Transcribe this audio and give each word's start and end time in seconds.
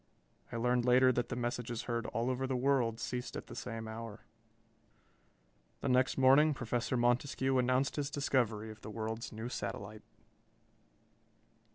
I 0.51 0.55
learned 0.55 0.83
later 0.83 1.11
that 1.11 1.29
the 1.29 1.35
messages 1.35 1.83
heard 1.83 2.07
all 2.07 2.31
over 2.31 2.47
the 2.47 2.55
world 2.55 2.99
ceased 2.99 3.37
at 3.37 3.45
the 3.45 3.55
same 3.55 3.87
hour. 3.87 4.21
The 5.81 5.89
next 5.89 6.17
morning 6.17 6.55
Professor 6.55 6.97
Montescue 6.97 7.59
announced 7.59 7.97
his 7.97 8.09
discovery 8.09 8.71
of 8.71 8.81
the 8.81 8.89
world's 8.89 9.31
new 9.31 9.47
satellite. 9.47 10.01